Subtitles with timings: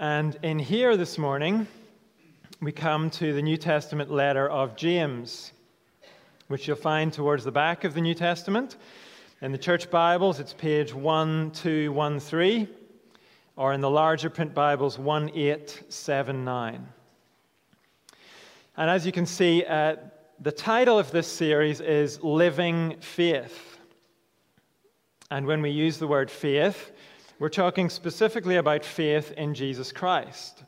[0.00, 1.66] And in here this morning,
[2.62, 5.52] we come to the New Testament letter of James,
[6.48, 8.78] which you'll find towards the back of the New Testament.
[9.42, 12.66] In the church Bibles, it's page 1213,
[13.56, 16.88] or in the larger print Bibles, 1879.
[18.78, 19.96] And as you can see, uh,
[20.40, 23.78] the title of this series is Living Faith.
[25.30, 26.90] And when we use the word faith,
[27.40, 30.62] we're talking specifically about faith in Jesus Christ,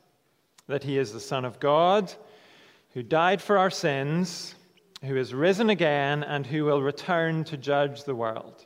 [0.67, 2.11] that he is the Son of God,
[2.93, 4.55] who died for our sins,
[5.03, 8.65] who is risen again, and who will return to judge the world.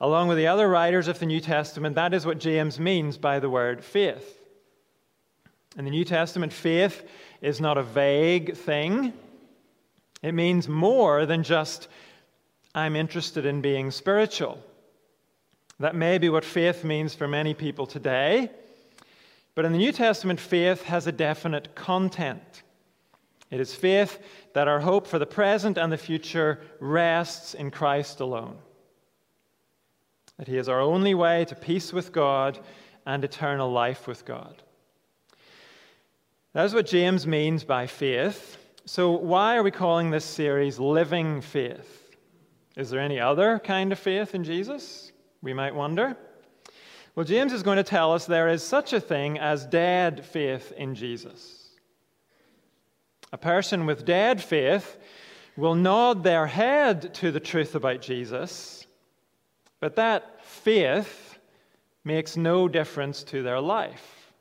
[0.00, 3.40] Along with the other writers of the New Testament, that is what James means by
[3.40, 4.38] the word faith.
[5.76, 7.02] In the New Testament, faith
[7.42, 9.12] is not a vague thing.
[10.22, 11.88] It means more than just,
[12.76, 14.62] I'm interested in being spiritual.
[15.80, 18.50] That may be what faith means for many people today.
[19.54, 22.62] But in the New Testament, faith has a definite content.
[23.50, 24.18] It is faith
[24.52, 28.58] that our hope for the present and the future rests in Christ alone.
[30.36, 32.58] That He is our only way to peace with God
[33.06, 34.62] and eternal life with God.
[36.52, 38.58] That is what James means by faith.
[38.84, 42.16] So, why are we calling this series Living Faith?
[42.76, 45.10] Is there any other kind of faith in Jesus?
[45.42, 46.16] We might wonder.
[47.14, 50.72] Well, James is going to tell us there is such a thing as dead faith
[50.76, 51.70] in Jesus.
[53.32, 54.98] A person with dead faith
[55.56, 58.86] will nod their head to the truth about Jesus,
[59.80, 61.38] but that faith
[62.04, 64.32] makes no difference to their life.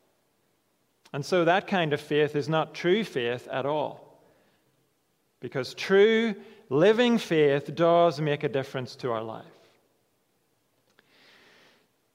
[1.11, 4.22] And so that kind of faith is not true faith at all.
[5.39, 6.36] Because true,
[6.70, 9.45] living faith does make a difference to our life.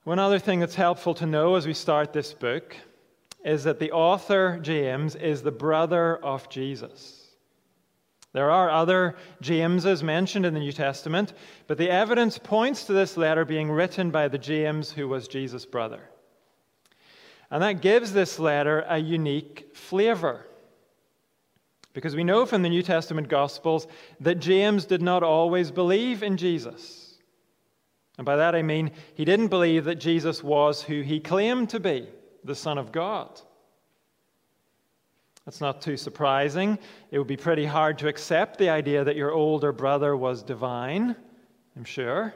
[0.04, 2.76] One other thing that's helpful to know as we start this book
[3.42, 7.24] is that the author, James, is the brother of Jesus.
[8.34, 11.32] There are other Jameses mentioned in the New Testament,
[11.68, 15.64] but the evidence points to this letter being written by the James who was Jesus'
[15.64, 16.00] brother.
[17.50, 20.46] And that gives this letter a unique flavor.
[21.94, 23.86] Because we know from the New Testament Gospels
[24.20, 27.03] that James did not always believe in Jesus.
[28.16, 31.80] And by that I mean he didn't believe that Jesus was who he claimed to
[31.80, 32.08] be,
[32.44, 33.40] the Son of God.
[35.44, 36.78] That's not too surprising.
[37.10, 41.16] It would be pretty hard to accept the idea that your older brother was divine,
[41.76, 42.34] I'm sure.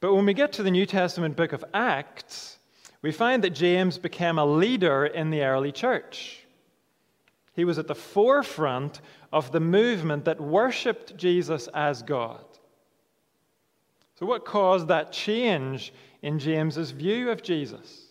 [0.00, 2.58] But when we get to the New Testament book of Acts,
[3.02, 6.40] we find that James became a leader in the early church.
[7.54, 9.00] He was at the forefront
[9.32, 12.44] of the movement that worshiped Jesus as God.
[14.18, 18.06] So, what caused that change in James's view of Jesus?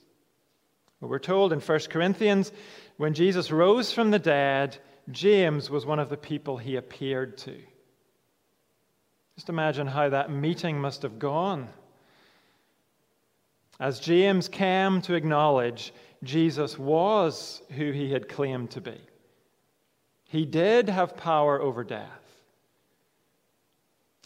[0.99, 2.51] Well, we're told in 1 Corinthians
[2.97, 4.77] when Jesus rose from the dead,
[5.11, 7.55] James was one of the people he appeared to.
[9.35, 11.67] Just imagine how that meeting must have gone.
[13.79, 18.97] As James came to acknowledge Jesus was who he had claimed to be,
[20.23, 22.24] he did have power over death.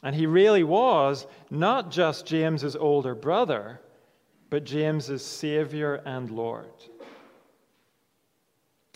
[0.04, 3.82] And he really was not just James's older brother,
[4.50, 6.72] but James's Savior and Lord.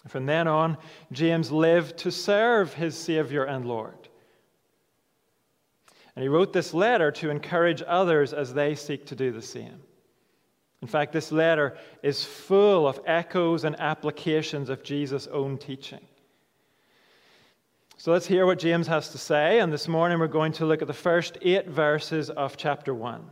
[0.08, 0.78] From then on,
[1.12, 4.09] James lived to serve his Savior and Lord.
[6.16, 9.81] And he wrote this letter to encourage others as they seek to do the same.
[10.81, 16.06] In fact, this letter is full of echoes and applications of Jesus' own teaching.
[18.03, 19.62] So let's hear what James has to say.
[19.62, 23.25] And this morning we're going to look at the first eight verses of chapter 1.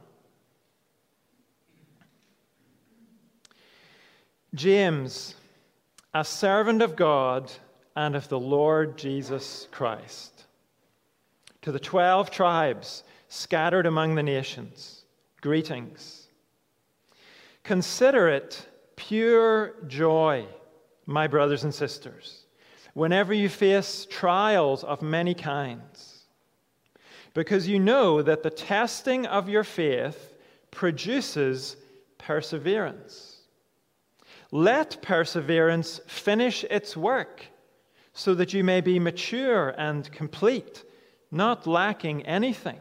[4.56, 5.36] James,
[6.14, 7.52] a servant of God
[7.98, 10.46] and of the Lord Jesus Christ,
[11.64, 15.04] to the twelve tribes scattered among the nations,
[15.42, 16.28] greetings.
[17.64, 18.66] Consider it
[18.96, 20.46] pure joy,
[21.06, 22.41] my brothers and sisters
[22.94, 26.26] whenever you face trials of many kinds,
[27.34, 30.34] because you know that the testing of your faith
[30.72, 31.78] produces
[32.18, 33.38] perseverance.
[34.52, 37.46] Let perseverance finish its work
[38.14, 40.84] so that you may be mature and complete,
[41.32, 42.80] not lacking anything.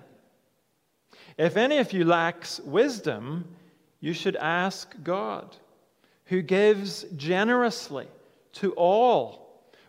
[1.38, 3.56] If any of you lacks wisdom,
[4.00, 5.56] you should ask God,
[6.24, 8.08] who gives generously
[8.54, 9.49] to all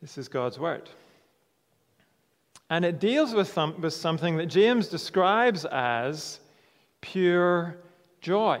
[0.00, 0.88] This is God's word.
[2.70, 6.40] And it deals with, with something that James describes as
[7.00, 7.78] pure
[8.20, 8.60] joy.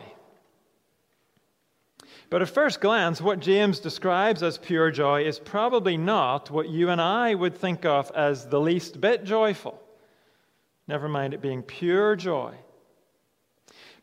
[2.30, 6.90] But at first glance, what James describes as pure joy is probably not what you
[6.90, 9.82] and I would think of as the least bit joyful.
[10.86, 12.54] Never mind it being pure joy.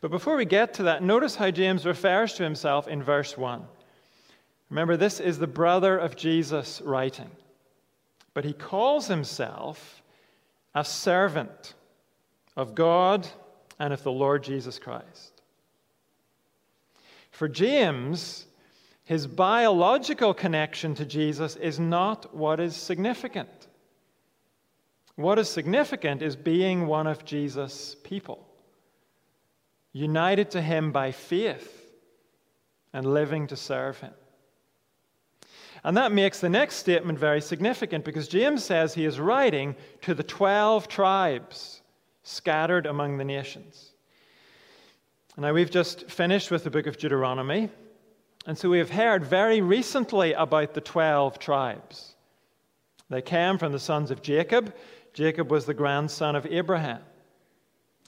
[0.01, 3.63] But before we get to that, notice how James refers to himself in verse 1.
[4.69, 7.29] Remember, this is the brother of Jesus writing.
[8.33, 10.01] But he calls himself
[10.73, 11.73] a servant
[12.57, 13.27] of God
[13.79, 15.41] and of the Lord Jesus Christ.
[17.31, 18.45] For James,
[19.03, 23.67] his biological connection to Jesus is not what is significant.
[25.15, 28.45] What is significant is being one of Jesus' people,
[29.93, 31.93] united to him by faith
[32.91, 34.13] and living to serve him.
[35.85, 40.15] And that makes the next statement very significant because James says he is writing to
[40.15, 41.83] the 12 tribes
[42.23, 43.91] scattered among the nations.
[45.37, 47.69] Now, we've just finished with the book of Deuteronomy,
[48.47, 52.15] and so we have heard very recently about the 12 tribes.
[53.11, 54.73] They came from the sons of Jacob.
[55.13, 57.01] Jacob was the grandson of Abraham.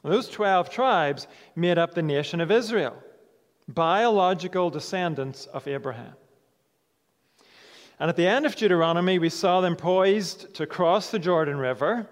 [0.03, 2.97] Those 12 tribes made up the nation of Israel,
[3.67, 6.15] biological descendants of Abraham.
[7.99, 12.07] And at the end of Deuteronomy, we saw them poised to cross the Jordan River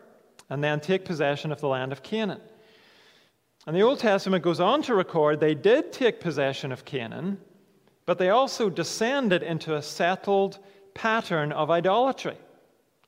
[0.49, 2.41] and then take possession of the land of Canaan.
[3.67, 7.39] And the Old Testament goes on to record they did take possession of Canaan,
[8.05, 10.59] but they also descended into a settled
[10.93, 12.37] pattern of idolatry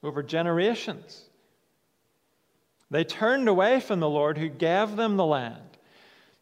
[0.03, 1.25] over generations.
[2.89, 5.77] They turned away from the Lord who gave them the land,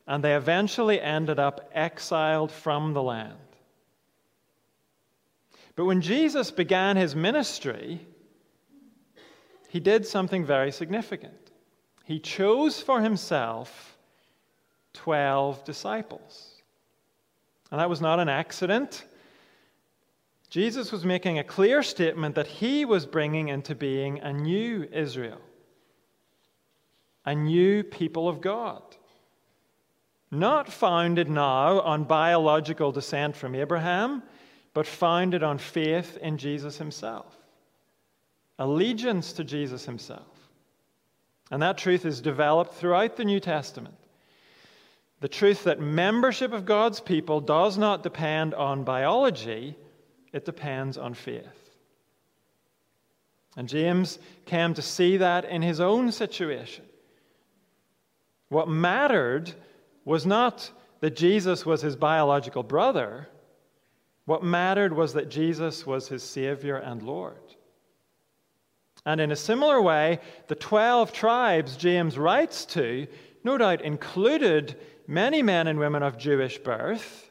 [0.07, 3.37] and they eventually ended up exiled from the land.
[5.75, 8.05] But when Jesus began his ministry,
[9.69, 11.51] he did something very significant.
[12.05, 13.97] He chose for himself
[14.93, 16.61] 12 disciples.
[17.71, 19.03] And that was not an accident.
[20.49, 25.41] Jesus was making a clear statement that he was bringing into being a new Israel,
[27.25, 28.83] a new people of God.
[30.31, 34.23] Not founded now on biological descent from Abraham,
[34.75, 37.33] but founded on faith in Jesus himself,
[38.59, 40.27] allegiance to Jesus himself.
[41.49, 43.95] And that truth is developed throughout the New Testament.
[45.21, 49.77] The truth that membership of God's people does not depend on biology,
[50.33, 51.69] it depends on faith.
[53.55, 56.83] And James came to see that in his own situation.
[58.49, 59.53] What mattered
[60.03, 60.69] was not
[60.99, 63.29] that Jesus was his biological brother,
[64.25, 67.37] what mattered was that Jesus was his Savior and Lord.
[69.05, 73.07] And in a similar way, the 12 tribes James writes to
[73.43, 74.75] no doubt included
[75.07, 77.29] many men and women of Jewish birth.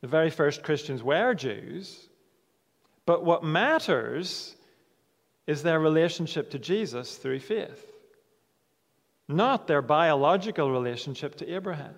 [0.00, 2.08] The very first Christians were Jews.
[3.06, 4.56] But what matters
[5.46, 7.92] is their relationship to Jesus through faith,
[9.28, 11.94] not their biological relationship to Abraham.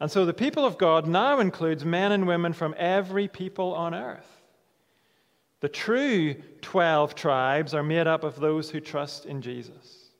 [0.00, 3.94] And so the people of God now includes men and women from every people on
[3.94, 4.30] earth.
[5.60, 10.10] The true 12 tribes are made up of those who trust in Jesus.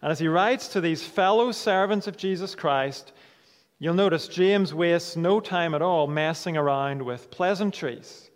[0.00, 3.12] And as he writes to these fellow servants of Jesus Christ,
[3.78, 8.30] you'll notice James wastes no time at all messing around with pleasantries.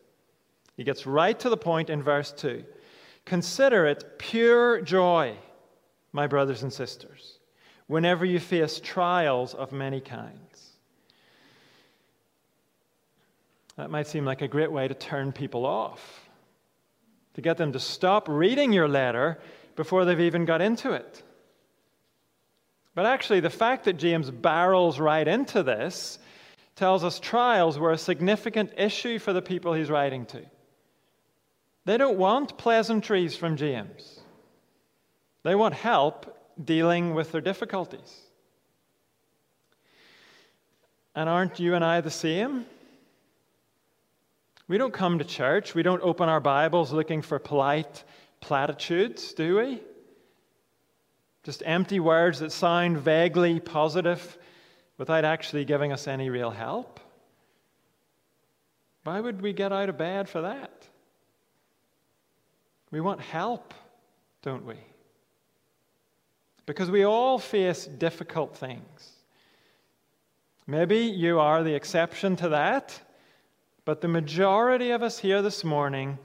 [0.77, 2.65] He gets right to the point in verse 2.
[3.25, 5.37] Consider it pure joy,
[6.13, 7.38] my brothers and sisters,
[7.89, 10.71] whenever you face trials of many kinds.
[13.77, 16.29] That might seem like a great way to turn people off,
[17.35, 19.39] to get them to stop reading your letter
[19.75, 21.23] before they've even got into it.
[22.95, 26.19] But actually, the fact that James barrels right into this
[26.75, 30.43] tells us trials were a significant issue for the people he's writing to.
[31.85, 34.21] They don't want pleasantries from James,
[35.43, 38.21] they want help dealing with their difficulties.
[41.15, 42.67] And aren't you and I the same?
[44.69, 48.05] We don't come to church, we don't open our Bibles looking for polite
[48.41, 49.83] platitudes, do we?
[51.43, 54.39] Just empty words that sound vaguely positive
[54.99, 57.01] without actually giving us any real help?
[59.05, 60.87] Why would we get out of bed for that?
[62.91, 63.73] We want help,
[64.43, 64.77] don't we?
[66.69, 69.13] Because we all face difficult things.
[70.67, 73.01] Maybe you are the exception to that,
[73.87, 76.19] but the majority of us here this morning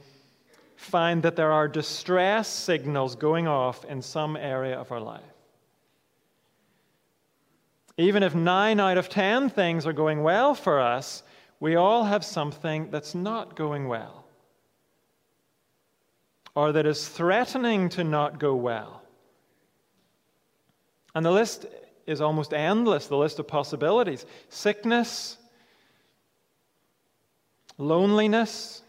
[0.75, 5.21] find that there are distress signals going off in some area of our life.
[7.97, 11.23] Even if nine out of ten things are going well for us,
[11.61, 14.25] we all have something that's not going well
[16.53, 19.02] or that is threatening to not go well.
[21.15, 21.65] And the list
[22.05, 25.37] is almost endless the list of possibilities sickness,
[27.77, 28.81] loneliness,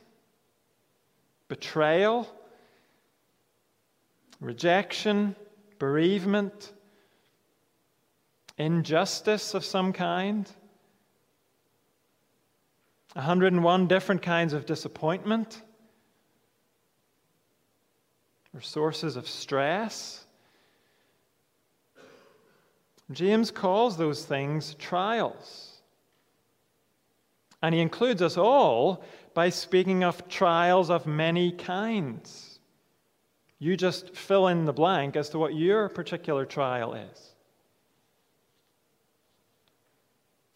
[1.49, 2.28] betrayal,
[4.40, 5.37] rejection,
[5.78, 6.73] bereavement,
[8.59, 10.50] injustice of some kind.
[13.14, 15.62] 101 different kinds of disappointment
[18.52, 20.24] or sources of stress.
[23.12, 25.78] James calls those things trials.
[27.62, 32.58] And he includes us all by speaking of trials of many kinds.
[33.58, 37.34] You just fill in the blank as to what your particular trial is.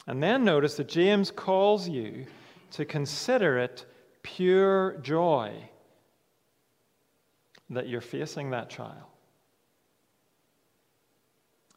[0.07, 2.27] And then notice that James calls you
[2.73, 3.85] to consider it
[4.23, 5.53] pure joy
[7.71, 9.11] that you're facing that trial.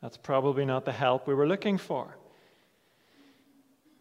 [0.01, 2.17] That's probably not the help we were looking for.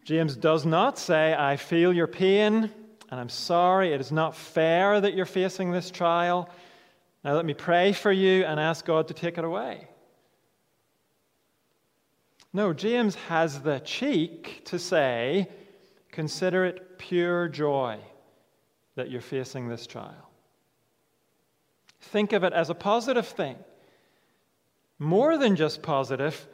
[0.03, 2.71] James does not say, I feel your pain
[3.11, 3.93] and I'm sorry.
[3.93, 6.49] It is not fair that you're facing this trial.
[7.23, 9.87] Now let me pray for you and ask God to take it away.
[12.53, 15.47] No, James has the cheek to say,
[16.11, 17.99] consider it pure joy
[18.95, 20.29] that you're facing this trial.
[22.01, 23.55] Think of it as a positive thing.
[25.01, 26.47] More than just positive,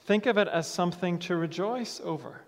[0.00, 2.42] think of it as something to rejoice over.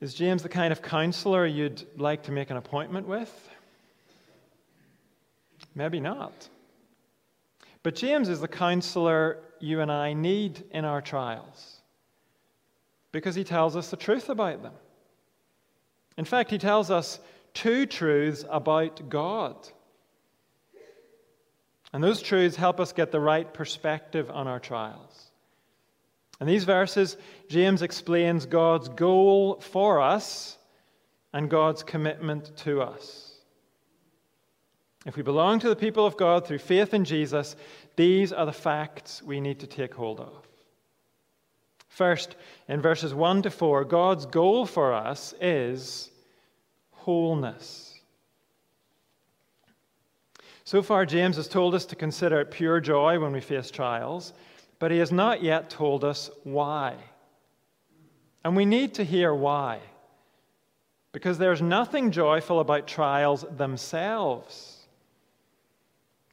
[0.00, 3.50] Is James the kind of counselor you'd like to make an appointment with?
[5.74, 6.48] Maybe not.
[7.82, 11.82] But James is the counselor you and I need in our trials
[13.12, 14.72] because he tells us the truth about them.
[16.16, 17.20] In fact, he tells us
[17.52, 19.68] two truths about God.
[21.92, 25.30] And those truths help us get the right perspective on our trials.
[26.40, 27.16] In these verses,
[27.48, 30.58] James explains God's goal for us
[31.32, 33.32] and God's commitment to us.
[35.04, 37.56] If we belong to the people of God through faith in Jesus,
[37.96, 40.46] these are the facts we need to take hold of.
[41.88, 42.36] First,
[42.68, 46.10] in verses 1 to 4, God's goal for us is
[46.92, 47.91] wholeness.
[50.64, 54.32] So far, James has told us to consider it pure joy when we face trials,
[54.78, 56.94] but he has not yet told us why.
[58.44, 59.80] And we need to hear why.
[61.12, 64.78] Because there's nothing joyful about trials themselves.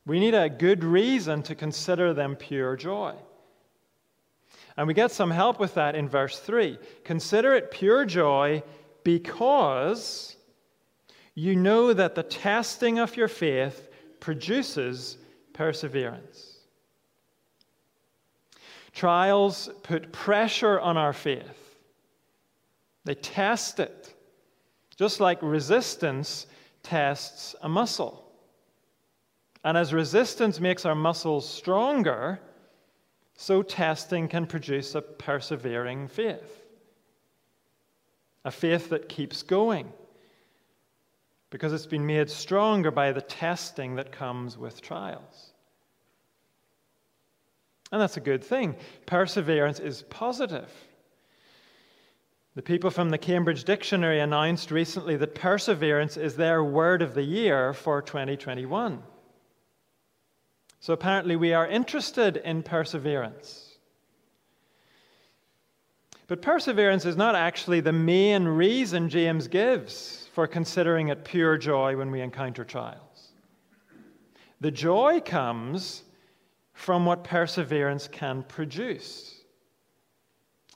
[0.06, 3.16] We need a good reason to consider them pure joy.
[4.78, 6.80] And we get some help with that in verse 3.
[7.04, 8.64] Consider it pure joy
[9.04, 10.38] because
[11.36, 13.89] you know that the testing of your faith
[14.20, 15.18] produces
[15.54, 16.58] perseverance.
[18.94, 21.78] Trials put pressure on our faith,
[23.06, 24.14] they test it,
[24.98, 26.48] just like resistance
[26.84, 28.26] tests a muscle.
[29.64, 32.40] And as resistance makes our muscles stronger,
[33.36, 36.64] so testing can produce a persevering faith.
[38.46, 39.92] A faith that keeps going
[41.50, 45.54] because it's been made stronger by the testing that comes with trials.
[47.92, 48.76] And that's a good thing.
[49.06, 50.72] Perseverance is positive.
[52.56, 57.24] The people from the Cambridge Dictionary announced recently that perseverance is their word of the
[57.24, 59.02] year for 2021.
[60.82, 63.78] So apparently, we are interested in perseverance.
[66.28, 71.98] But perseverance is not actually the main reason James gives for considering it pure joy
[71.98, 73.34] when we encounter trials.
[74.62, 76.04] The joy comes
[76.72, 79.42] from what perseverance can produce.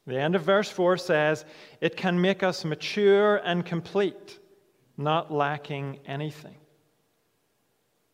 [0.05, 1.45] The end of verse 4 says,
[1.79, 4.37] It can make us mature and complete,
[4.97, 6.57] not lacking anything.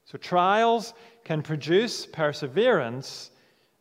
[0.06, 3.32] So trials can produce perseverance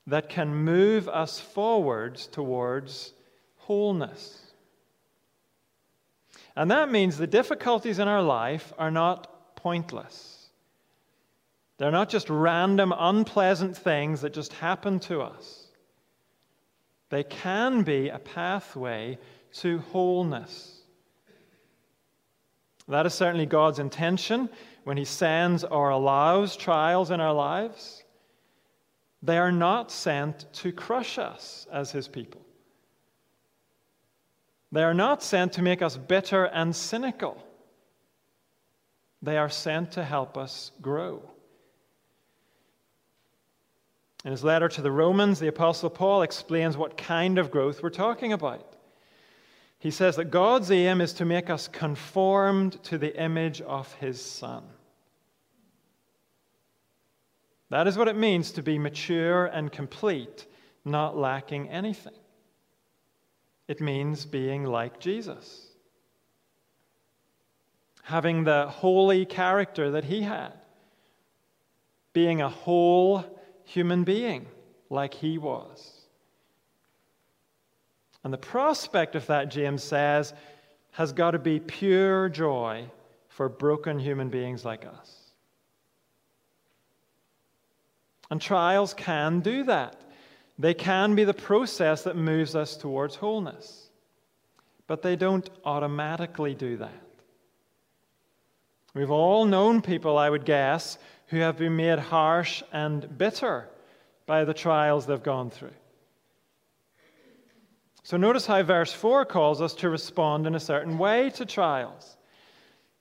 [0.07, 3.13] that can move us forwards towards
[3.57, 4.48] wholeness.
[6.59, 10.49] And that means the difficulties in our life are not pointless.
[11.77, 15.69] They're not just random, unpleasant things that just happen to us.
[17.11, 19.19] They can be a pathway
[19.59, 20.81] to wholeness.
[22.89, 24.51] That is certainly God's intention
[24.83, 28.03] when He sends or allows trials in our lives.
[29.23, 32.41] They are not sent to crush us as His people.
[34.71, 37.43] They are not sent to make us bitter and cynical.
[39.23, 41.23] They are sent to help us grow.
[44.25, 47.91] In his letter to the Romans, the Apostle Paul explains what kind of growth we're
[47.91, 48.75] talking about.
[49.79, 54.21] He says that God's aim is to make us conformed to the image of his
[54.21, 54.65] Son.
[57.71, 60.47] That is what it means to be mature and complete,
[60.85, 62.15] not lacking anything.
[63.69, 65.67] It means being like Jesus,
[68.03, 70.55] having the holy character that he had,
[72.15, 73.25] being a whole
[73.65, 74.47] human being
[74.89, 75.93] like he was.
[78.25, 80.33] And the prospect of that, James says,
[80.93, 82.87] has got to be pure joy
[83.29, 85.33] for broken human beings like us.
[88.31, 90.01] And trials can do that.
[90.59, 93.91] They can be the process that moves us towards wholeness.
[94.87, 97.05] But they don't automatically do that.
[98.95, 103.69] We've all known people, I would guess, who have been made harsh and bitter
[104.27, 105.75] by the trials they've gone through.
[108.03, 112.17] So notice how verse 4 calls us to respond in a certain way to trials.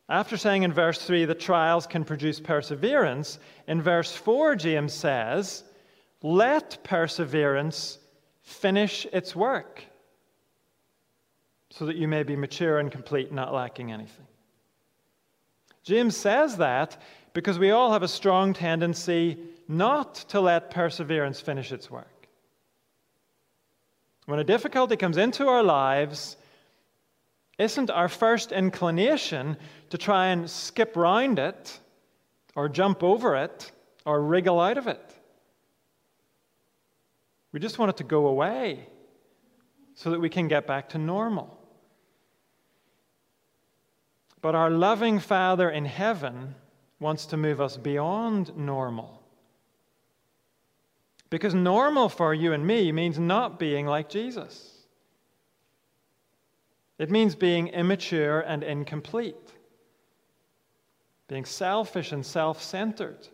[0.09, 5.63] After saying in verse 3 that trials can produce perseverance, in verse 4, James says,
[6.21, 7.99] let perseverance
[8.41, 9.83] finish its work
[11.69, 14.25] so that you may be mature and complete, not lacking anything.
[15.83, 17.01] James says that
[17.33, 22.27] because we all have a strong tendency not to let perseverance finish its work.
[24.25, 26.35] When a difficulty comes into our lives,
[27.57, 29.57] isn't our first inclination
[29.89, 31.79] to try and skip round it,
[32.55, 33.71] or jump over it,
[34.05, 35.16] or wriggle out of it?
[37.57, 38.87] We just want it to go away
[39.95, 41.57] so that we can get back to normal.
[44.43, 46.53] But our loving Father in heaven
[46.99, 49.23] wants to move us beyond normal.
[51.31, 54.85] Because normal for you and me means not being like Jesus.
[56.99, 59.55] It means being immature and incomplete,
[61.27, 63.27] being selfish and self centered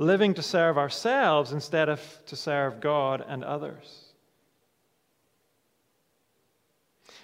[0.00, 4.06] living to serve ourselves instead of to serve God and others.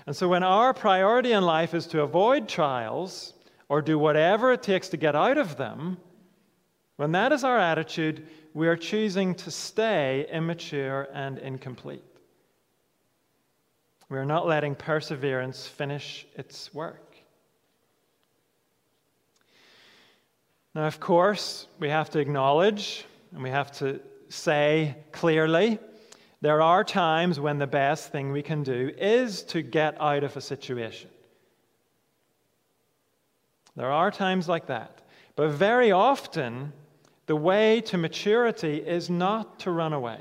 [0.06, 3.32] And so, when our priority in life is to avoid trials
[3.70, 5.96] or do whatever it takes to get out of them,
[6.96, 12.04] when that is our attitude, we are choosing to stay immature and incomplete.
[14.10, 17.05] We are not letting perseverance finish its work.
[20.76, 25.78] Now, of course, we have to acknowledge and we have to say clearly
[26.42, 30.36] there are times when the best thing we can do is to get out of
[30.36, 31.08] a situation.
[33.74, 35.00] There are times like that.
[35.34, 36.74] But very often,
[37.24, 40.20] the way to maturity is not to run away,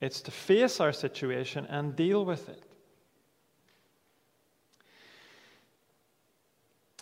[0.00, 2.71] it's to face our situation and deal with it.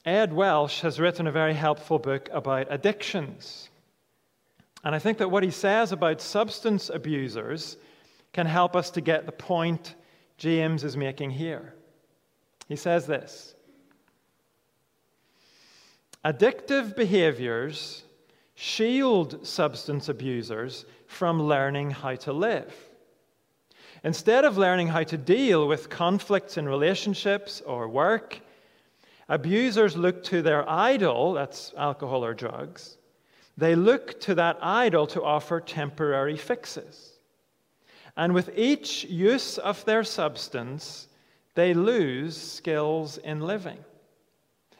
[0.04, 3.68] Ed Welch has written a very helpful book about addictions.
[4.82, 7.76] And I think that what he says about substance abusers
[8.32, 9.94] can help us to get the point
[10.38, 11.74] James is making here.
[12.68, 13.54] He says this
[16.24, 18.04] Addictive behaviors
[18.54, 22.74] shield substance abusers from learning how to live.
[24.02, 28.40] Instead of learning how to deal with conflicts in relationships or work,
[29.30, 32.98] Abusers look to their idol, that's alcohol or drugs,
[33.56, 37.12] they look to that idol to offer temporary fixes.
[38.16, 41.06] And with each use of their substance,
[41.54, 43.78] they lose skills in living.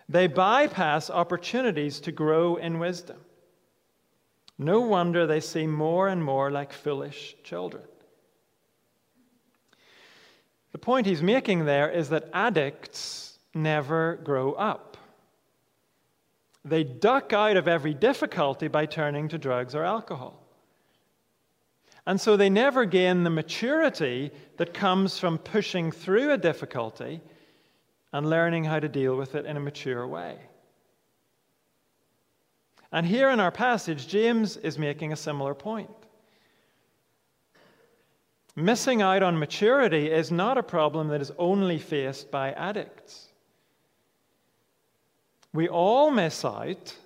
[0.08, 3.18] They bypass opportunities to grow in wisdom.
[4.58, 7.84] No wonder they seem more and more like foolish children.
[10.72, 14.96] The point he's making there is that addicts never grow up.
[16.64, 20.46] They duck out of every difficulty by turning to drugs or alcohol.
[22.06, 27.20] And so they never gain the maturity that comes from pushing through a difficulty
[28.12, 30.38] and learning how to deal with it in a mature way.
[32.92, 35.90] And here in our passage, James is making a similar point.
[38.56, 43.29] Missing out on maturity is not a problem that is only faced by addicts.
[45.52, 46.96] We all miss out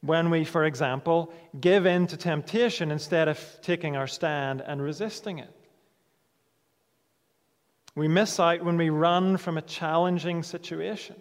[0.00, 5.38] when we, for example, give in to temptation instead of taking our stand and resisting
[5.38, 5.52] it.
[7.94, 11.16] We miss out when we run from a challenging situation.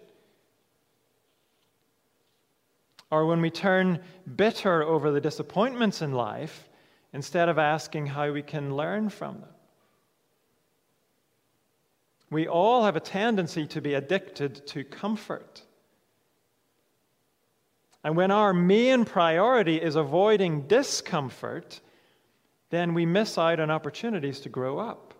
[3.09, 4.01] Or when we turn
[4.35, 6.67] bitter over the disappointments in life
[7.13, 9.49] instead of asking how we can learn from them.
[12.29, 15.61] We all have a tendency to be addicted to comfort.
[18.05, 21.81] And when our main priority is avoiding discomfort,
[22.69, 25.15] then we miss out on opportunities to grow up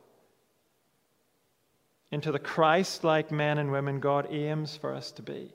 [2.12, 5.52] into the Christ like men and women God aims for us to be.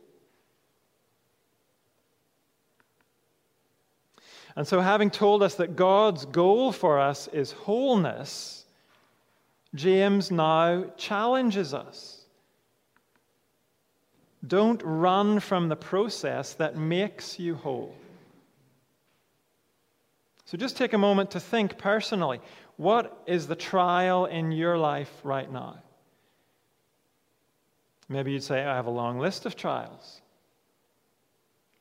[4.57, 8.65] And so, having told us that God's goal for us is wholeness,
[9.77, 12.20] James now challenges us.
[14.47, 17.95] Don't run from the process that makes you whole.
[20.47, 22.41] So, just take a moment to think personally
[22.77, 25.77] what is the trial in your life right now?
[28.09, 30.21] Maybe you'd say, I have a long list of trials.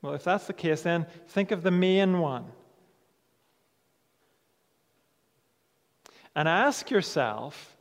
[0.01, 2.45] Well, if that's the case, then think of the main one.
[6.35, 7.75] And ask yourself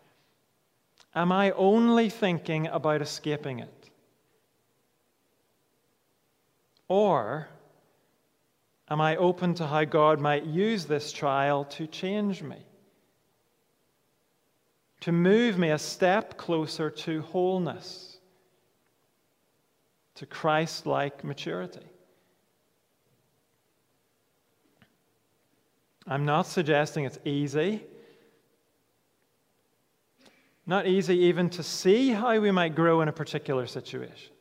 [1.15, 3.78] Am I only thinking about escaping it?
[6.89, 7.49] Or
[8.91, 12.57] am I open to how God might use this trial to change me?
[15.01, 18.19] To move me a step closer to wholeness,
[20.17, 21.87] to Christ like maturity?
[26.07, 27.85] I'm not suggesting it's easy.
[30.67, 34.33] Not easy even to see how we might grow in a particular situation.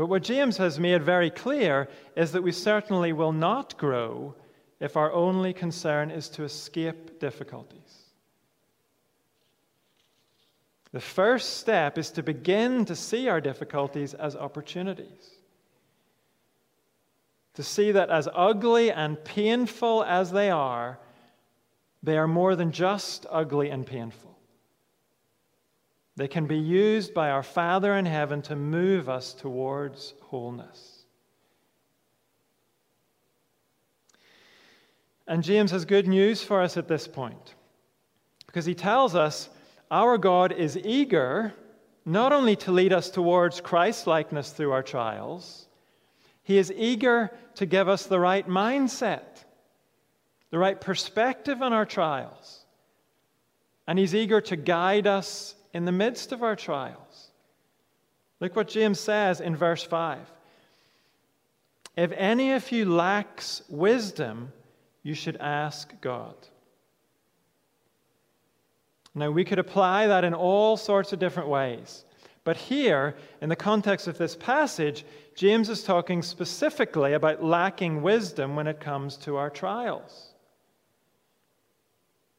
[0.00, 1.86] But what James has made very clear
[2.16, 4.34] is that we certainly will not grow
[4.80, 8.06] if our only concern is to escape difficulties.
[10.92, 15.34] The first step is to begin to see our difficulties as opportunities.
[17.52, 20.98] To see that as ugly and painful as they are,
[22.02, 24.39] they are more than just ugly and painful.
[26.20, 31.06] They can be used by our Father in heaven to move us towards wholeness.
[35.26, 37.54] And James has good news for us at this point
[38.46, 39.48] because he tells us
[39.90, 41.54] our God is eager
[42.04, 45.68] not only to lead us towards Christ likeness through our trials,
[46.42, 49.42] he is eager to give us the right mindset,
[50.50, 52.66] the right perspective on our trials.
[53.86, 57.30] And he's eager to guide us in the midst of our trials.
[58.40, 60.18] Look what James says in verse 5.
[61.96, 64.52] If any of you lacks wisdom,
[65.02, 66.34] you should ask God.
[69.14, 72.04] Now, we could apply that in all sorts of different ways.
[72.44, 75.04] But here, in the context of this passage,
[75.34, 80.28] James is talking specifically about lacking wisdom when it comes to our trials.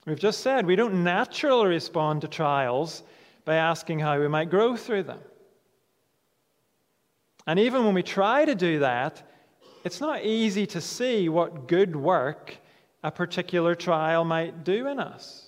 [0.06, 3.04] We've just said we don't naturally respond to trials
[3.46, 5.20] by asking how we might grow through them.
[7.48, 9.28] And even when we try to do that,
[9.84, 12.56] it's not easy to see what good work
[13.04, 15.48] a particular trial might do in us.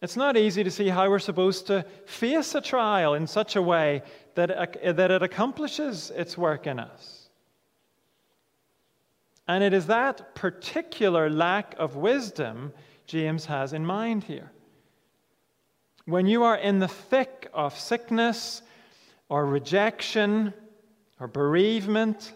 [0.00, 3.62] It's not easy to see how we're supposed to face a trial in such a
[3.62, 4.02] way
[4.36, 7.28] that it, that it accomplishes its work in us.
[9.48, 12.72] And it is that particular lack of wisdom
[13.06, 14.52] James has in mind here.
[16.08, 18.62] When you are in the thick of sickness
[19.28, 20.54] or rejection
[21.20, 22.32] or bereavement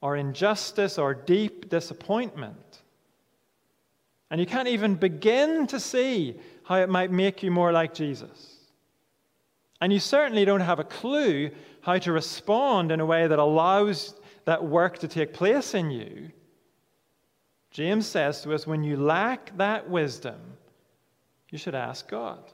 [0.00, 2.82] or injustice or deep disappointment,
[4.30, 8.58] and you can't even begin to see how it might make you more like Jesus.
[9.80, 14.14] And you certainly don't have a clue how to respond in a way that allows
[14.44, 16.30] that work to take place in you.
[17.72, 20.38] James says to us when you lack that wisdom,
[21.50, 22.52] you should ask God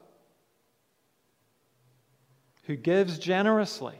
[2.63, 3.95] who gives generously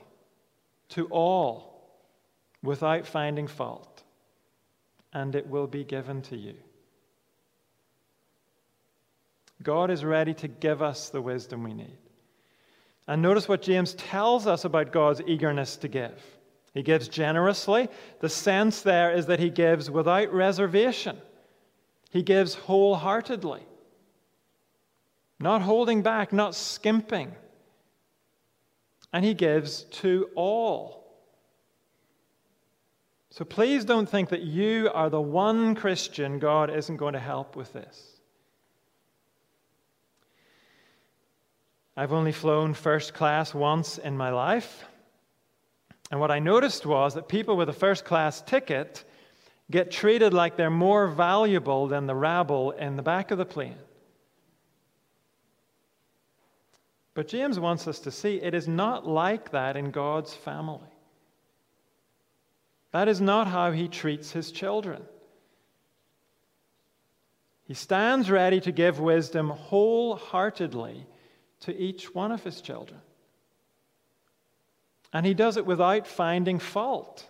[0.90, 1.90] to all
[2.62, 4.04] without finding fault.
[5.14, 6.56] and it will be given to you.
[9.62, 11.98] God is ready to give us the wisdom we need.
[13.08, 16.22] And notice what James tells us about God's eagerness to give.
[16.74, 17.90] He gives generously.
[18.20, 21.18] The sense there is that he gives without reservation,
[22.10, 23.62] he gives wholeheartedly,
[25.40, 27.34] not holding back, not skimping.
[29.14, 31.04] And he gives to all.
[33.30, 37.56] So please don't think that you are the one Christian God isn't going to help
[37.56, 38.20] with this.
[41.96, 44.84] I've only flown first class once in my life.
[46.12, 49.04] And what I noticed was that people with a first class ticket
[49.72, 53.78] get treated like they're more valuable than the rabble in the back of the plane.
[57.14, 60.80] But James wants us to see it is not like that in God's family.
[62.92, 65.04] That is not how he treats his children.
[67.66, 71.06] He stands ready to give wisdom wholeheartedly
[71.62, 73.00] to each one of his children.
[75.12, 77.28] And he does it without finding fault.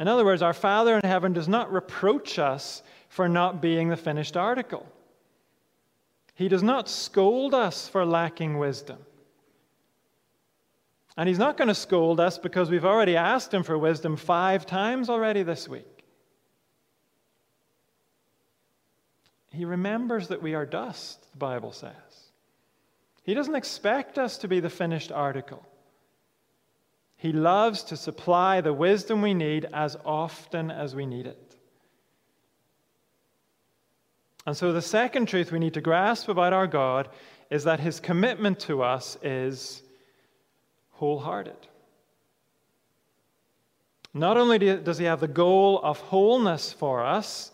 [0.00, 3.96] In other words, our Father in heaven does not reproach us for not being the
[3.96, 4.86] finished article.
[6.36, 8.98] He does not scold us for lacking wisdom.
[11.16, 14.66] And he's not going to scold us because we've already asked him for wisdom five
[14.66, 16.04] times already this week.
[19.50, 21.92] He remembers that we are dust, the Bible says.
[23.22, 25.66] He doesn't expect us to be the finished article.
[27.16, 31.45] He loves to supply the wisdom we need as often as we need it.
[34.46, 37.08] And so, the second truth we need to grasp about our God
[37.50, 39.82] is that his commitment to us is
[40.90, 41.66] wholehearted.
[44.14, 47.50] Not only does he have the goal of wholeness for us,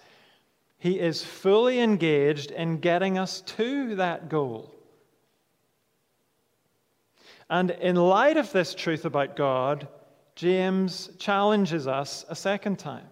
[0.78, 4.72] he is fully engaged in getting us to that goal.
[7.48, 9.88] And in light of this truth about God,
[10.36, 13.06] James challenges us a second time.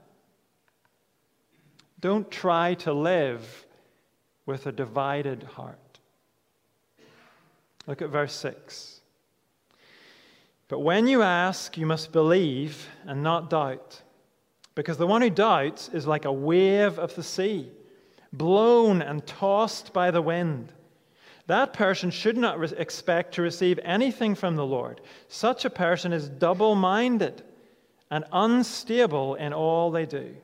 [2.01, 3.67] Don't try to live
[4.47, 6.01] with a divided heart.
[7.87, 9.01] Look at verse 6.
[10.69, 14.03] But when you ask, you must believe and not doubt,
[14.75, 17.71] because the one who doubts is like a wave of the sea,
[18.33, 20.73] blown and tossed by the wind.
[21.49, 25.01] That person should not re- expect to receive anything from the Lord.
[25.27, 27.43] Such a person is double minded
[28.09, 30.37] and unstable in all they do.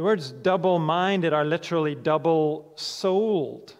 [0.00, 3.74] The words double minded are literally double souled.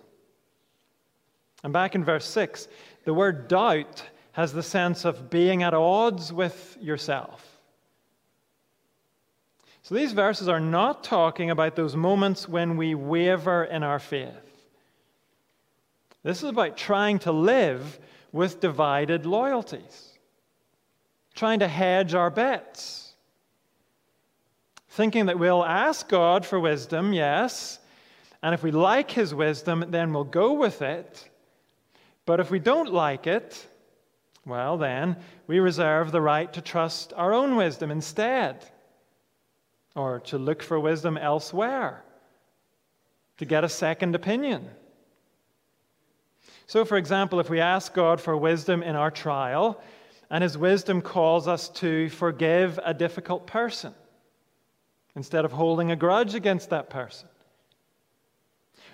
[1.65, 2.69] And back in verse 6,
[3.07, 7.59] the word doubt has the sense of being at odds with yourself.
[9.81, 14.69] So these verses are not talking about those moments when we waver in our faith.
[16.23, 17.99] This is about trying to live
[18.31, 20.19] with divided loyalties,
[21.35, 23.00] trying to hedge our bets,
[24.91, 27.79] thinking that we'll ask God for wisdom, yes,
[28.43, 31.29] and if we like His wisdom, then we'll go with it.
[32.27, 33.67] But if we don't like it,
[34.45, 38.65] well, then we reserve the right to trust our own wisdom instead
[39.95, 42.03] or to look for wisdom elsewhere,
[43.37, 44.69] to get a second opinion.
[46.67, 49.81] So, for example, if we ask God for wisdom in our trial,
[50.31, 53.95] and His wisdom calls us to forgive a difficult person
[55.21, 57.29] instead of holding a grudge against that person.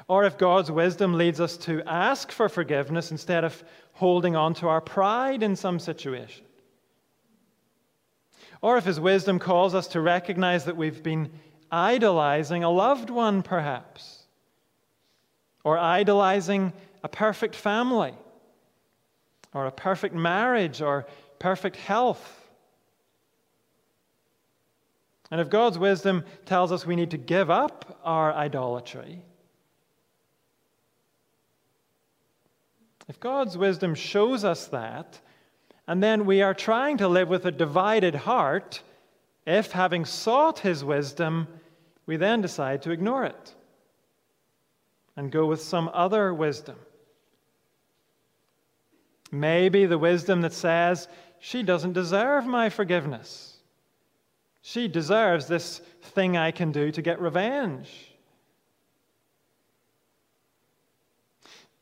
[0.09, 3.63] Or if God's wisdom leads us to ask for forgiveness instead of
[3.93, 6.45] holding on to our pride in some situation.
[8.61, 11.31] Or if His wisdom calls us to recognize that we've been
[11.71, 14.25] idolizing a loved one, perhaps,
[15.63, 16.73] or idolizing
[17.05, 18.15] a perfect family,
[19.55, 21.07] or a perfect marriage, or
[21.39, 22.46] perfect health.
[25.31, 29.23] And if God's wisdom tells us we need to give up our idolatry,
[33.09, 35.21] if God's wisdom shows us that,
[35.87, 38.83] and then we are trying to live with a divided heart
[39.47, 41.47] if, having sought his wisdom,
[42.05, 43.55] we then decide to ignore it
[45.17, 46.77] and go with some other wisdom.
[49.31, 51.09] Maybe the wisdom that says,
[51.39, 53.56] she doesn't deserve my forgiveness.
[54.69, 57.89] She deserves this thing I can do to get revenge.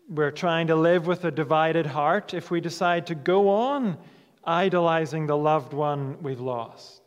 [0.06, 3.96] We're trying to live with a divided heart if we decide to go on
[4.44, 7.00] idolizing the loved one we've lost.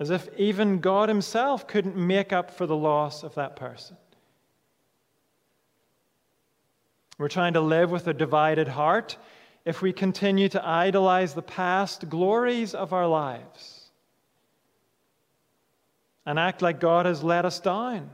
[0.00, 3.96] as if even God Himself couldn't make up for the loss of that person.
[7.18, 9.18] We're trying to live with a divided heart
[9.64, 13.90] if we continue to idolize the past glories of our lives
[16.24, 18.10] and act like God has let us down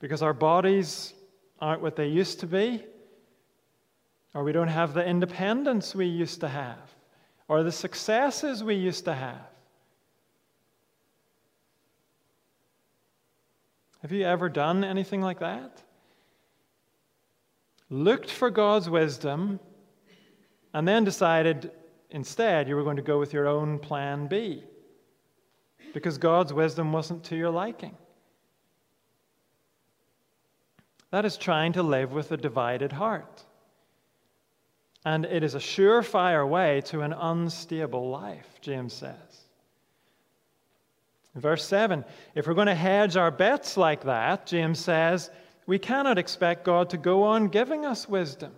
[0.00, 1.14] because our bodies
[1.60, 2.84] aren't what they used to be,
[4.34, 6.92] or we don't have the independence we used to have,
[7.46, 9.46] or the successes we used to have.
[14.00, 15.80] Have you ever done anything like that?
[17.88, 19.60] Looked for God's wisdom
[20.74, 21.70] and then decided
[22.10, 24.64] instead you were going to go with your own plan B
[25.92, 27.96] because God's wisdom wasn't to your liking.
[31.10, 33.44] That is trying to live with a divided heart.
[35.04, 39.46] And it is a surefire way to an unstable life, James says.
[41.34, 42.04] verse 7
[42.34, 45.30] if we're going to hedge our bets like that, James says,
[45.66, 48.52] we cannot expect God to go on giving us wisdom.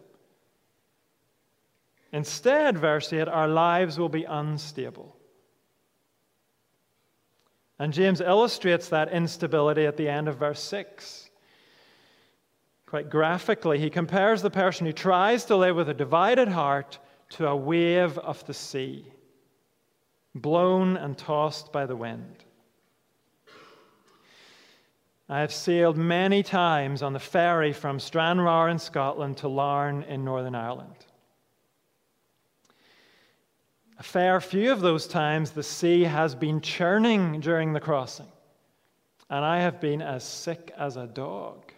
[2.14, 5.16] Instead, verse 8, our lives will be unstable.
[7.79, 11.29] And James illustrates that instability at the end of verse 6
[12.94, 17.48] quite graphically, he compares the person who tries to live with a divided heart to
[17.48, 19.05] a wave of the sea,
[20.33, 22.44] blown and tossed by the wind.
[25.29, 30.24] I have sailed many times on the ferry from Stranraer in Scotland to Larne in
[30.24, 31.05] Northern Ireland.
[33.99, 38.27] A fair few of those times the sea has been churning during the crossing,
[39.31, 41.73] and I have been as sick as a dog.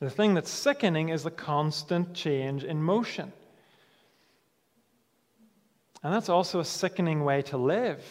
[0.00, 3.32] The thing that's sickening is the constant change in motion.
[6.02, 8.04] And that's also a sickening way to live.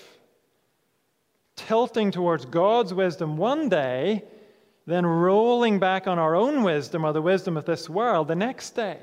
[1.56, 4.24] Tilting towards God's wisdom one day,
[4.88, 8.72] then rolling back on our own wisdom or the wisdom of this world the next
[8.72, 8.98] day.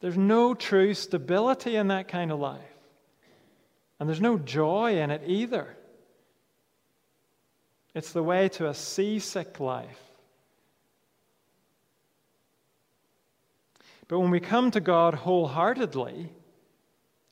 [0.00, 2.60] There's no true stability in that kind of life.
[3.98, 5.76] And there's no joy in it either.
[7.94, 10.00] It's the way to a seasick life.
[14.08, 16.32] But when we come to God wholeheartedly,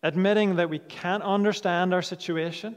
[0.02, 2.76] admitting that we can't understand our situation,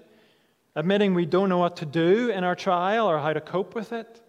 [0.73, 3.91] admitting we don't know what to do in our trial or how to cope with
[3.91, 4.21] it,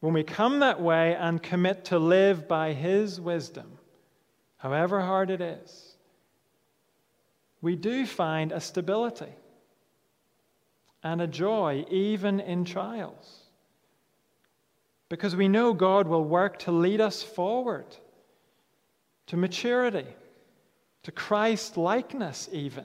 [0.00, 3.75] when we come that way and commit to live by His wisdom,
[4.58, 5.96] however hard it is,
[7.60, 9.32] we do find a stability
[11.02, 13.44] and a joy even in trials.
[15.08, 17.86] Because we know God will work to lead us forward
[19.26, 20.06] to maturity,
[21.02, 22.84] to Christ likeness, even.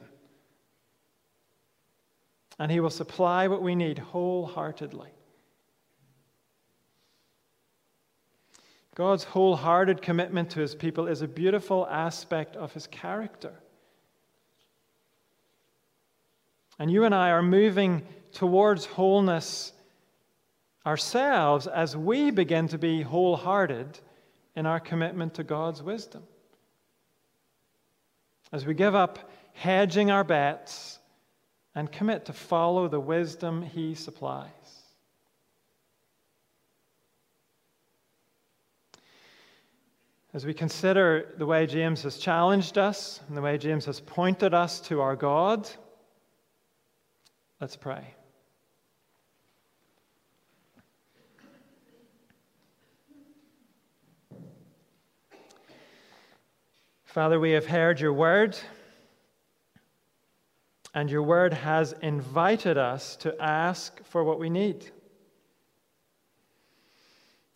[2.59, 5.09] And He will supply what we need wholeheartedly.
[8.95, 13.53] God's wholehearted commitment to His people is a beautiful aspect of His character.
[16.77, 19.71] And you and I are moving towards wholeness
[20.85, 23.99] ourselves as we begin to be wholehearted
[24.55, 26.23] in our commitment to God's wisdom.
[28.51, 30.99] As we give up hedging our bets
[31.75, 34.80] and commit to follow the wisdom He supplies.
[40.33, 44.53] As we consider the way James has challenged us and the way James has pointed
[44.53, 45.69] us to our God,
[47.61, 48.15] Let's pray.
[57.03, 58.57] Father, we have heard your word,
[60.95, 64.89] and your word has invited us to ask for what we need.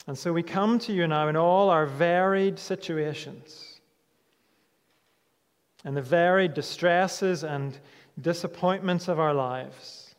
[0.08, 3.80] And so we come to you now in all our varied situations,
[5.84, 7.78] and the varied distresses and
[8.20, 10.16] disappointments of our lives.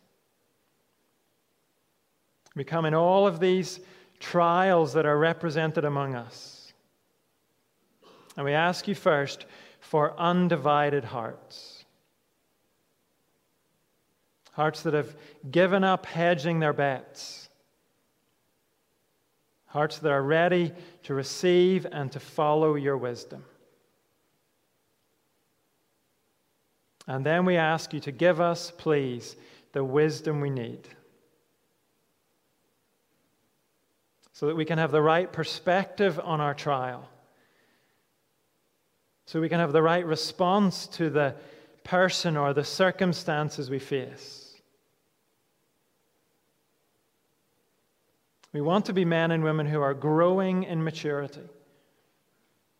[2.55, 3.80] We come in all of these
[4.18, 6.72] trials that are represented among us.
[8.37, 9.47] And we ask you first
[9.80, 11.84] for undivided hearts.
[14.53, 15.14] Hearts that have
[15.51, 17.45] given up hedging their bets.
[19.76, 20.72] Hearts that are ready
[21.02, 23.44] to receive and to follow your wisdom.
[27.06, 29.36] And then we ask you to give us, please,
[29.72, 30.88] the wisdom we need
[34.32, 37.06] so that we can have the right perspective on our trial
[39.26, 41.34] so we can have the right response to the
[41.84, 44.45] person or the circumstances we face.
[48.57, 51.46] We want to be men and women who are growing in maturity,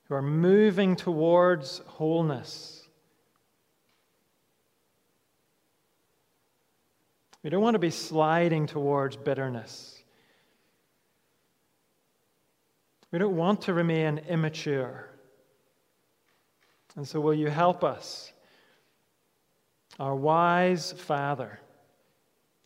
[0.05, 2.89] who are moving towards wholeness.
[7.43, 10.03] We don't want to be sliding towards bitterness.
[13.12, 15.11] We don't want to remain immature.
[16.97, 18.33] And so, will you help us?
[20.01, 21.61] Our wise Father,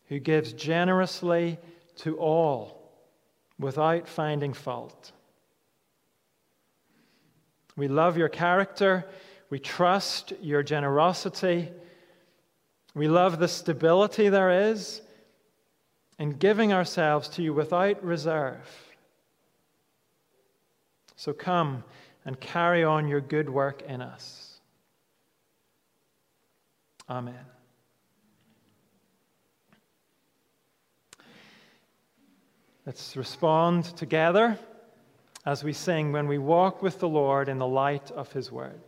[0.07, 1.57] who gives generously
[1.97, 2.80] to all
[3.61, 5.11] without finding fault.
[7.77, 9.07] We love your character.
[9.49, 11.69] We trust your generosity.
[12.93, 15.01] We love the stability there is
[16.19, 18.67] in giving ourselves to you without reserve.
[21.15, 21.83] So come
[22.25, 24.59] and carry on your good work in us.
[27.09, 27.60] Amen.
[32.83, 34.57] Let's respond together
[35.45, 38.81] as we sing when we walk with the Lord in the light of his word.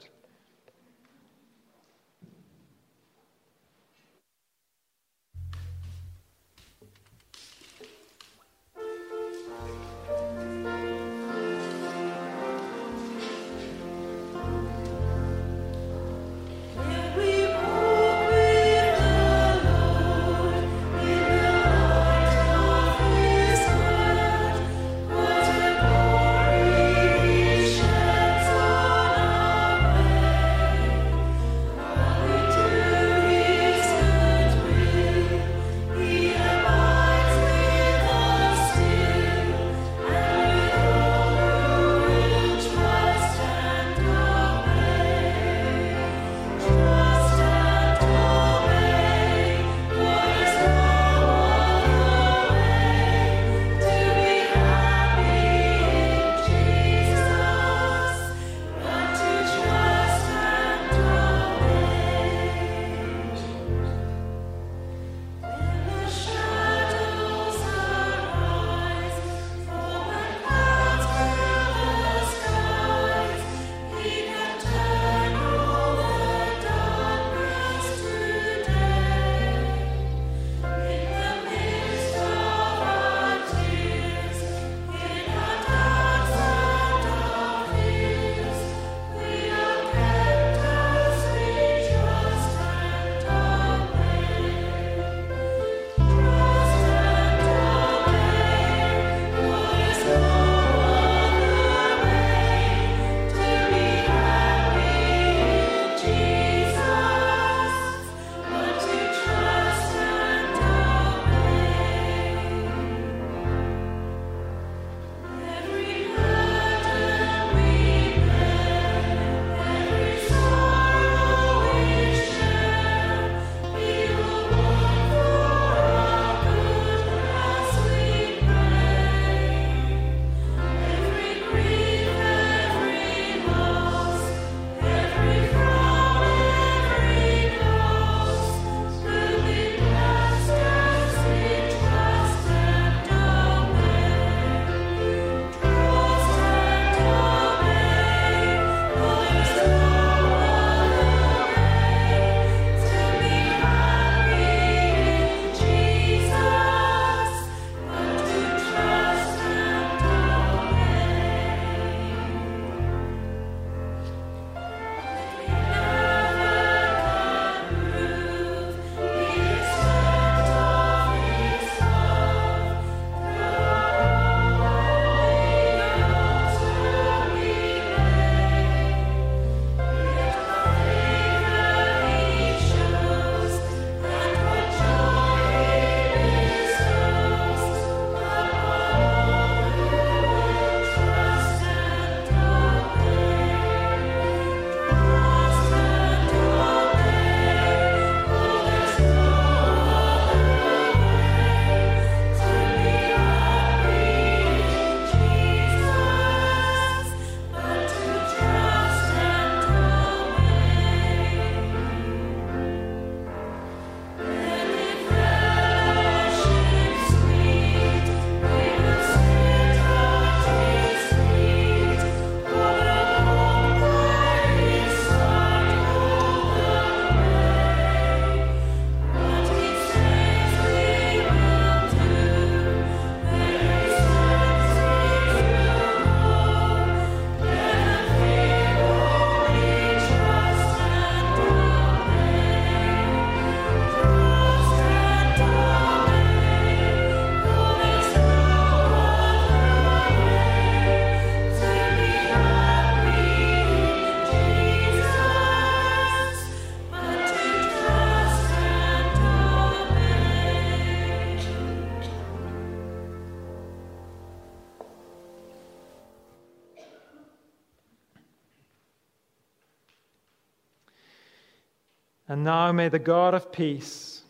[272.33, 274.23] And now may the God of peace,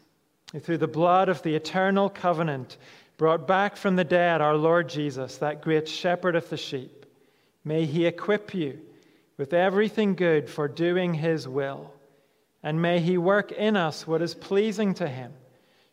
[0.51, 2.75] who through the blood of the eternal covenant
[3.15, 7.05] brought back from the dead our Lord Jesus, that great shepherd of the sheep,
[7.63, 8.81] may he equip you
[9.37, 11.93] with everything good for doing his will.
[12.61, 15.31] And may he work in us what is pleasing to him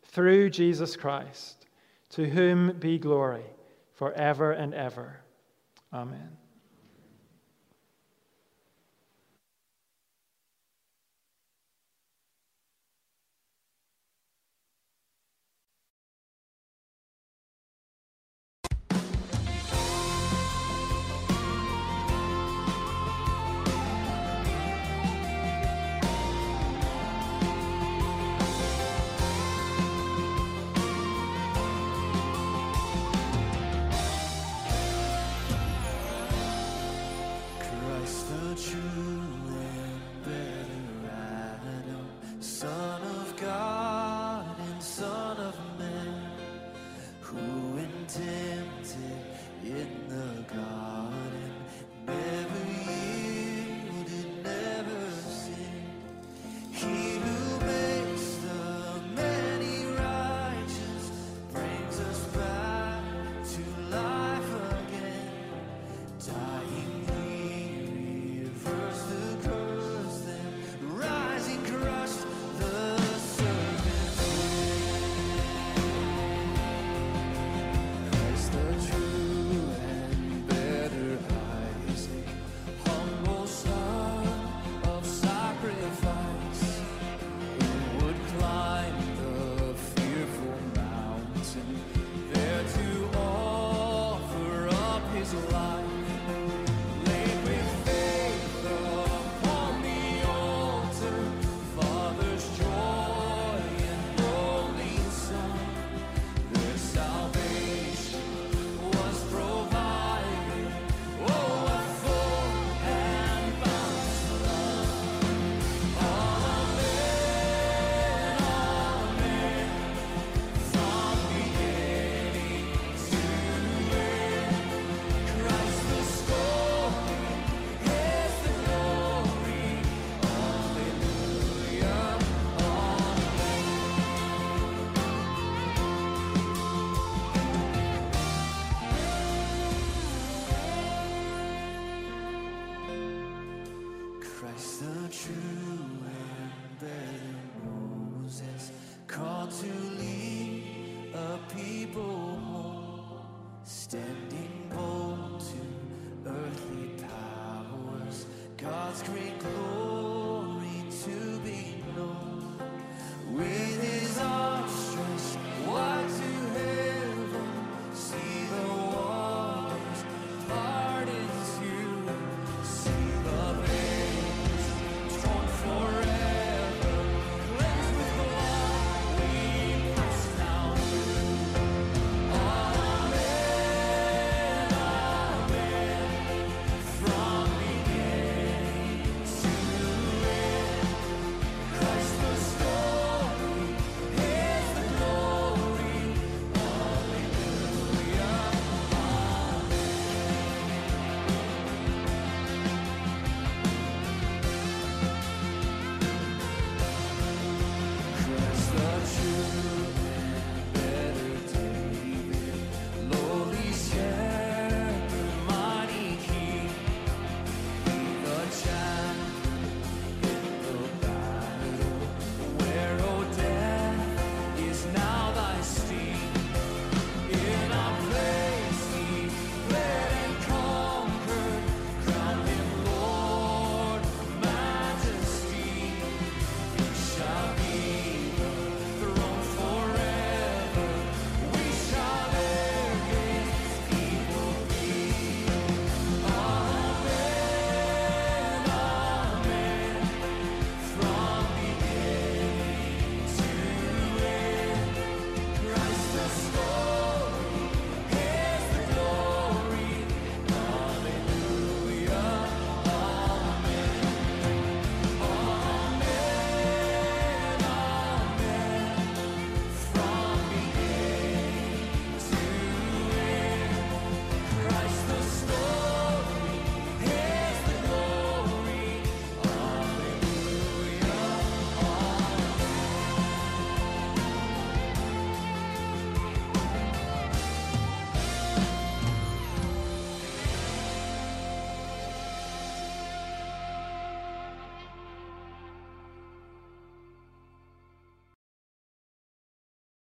[0.03, 1.65] through Jesus Christ,
[2.09, 3.47] to whom be glory
[3.95, 5.21] forever and ever.
[5.93, 6.40] Amen.